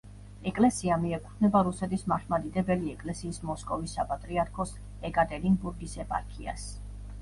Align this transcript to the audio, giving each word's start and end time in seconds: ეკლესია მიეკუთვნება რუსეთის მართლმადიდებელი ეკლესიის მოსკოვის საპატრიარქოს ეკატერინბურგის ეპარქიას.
ეკლესია 0.51 0.95
მიეკუთვნება 1.03 1.61
რუსეთის 1.67 2.07
მართლმადიდებელი 2.13 2.91
ეკლესიის 2.95 3.41
მოსკოვის 3.53 3.97
საპატრიარქოს 4.01 4.77
ეკატერინბურგის 5.13 5.99
ეპარქიას. 6.09 6.71